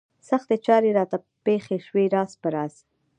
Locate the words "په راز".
2.41-2.73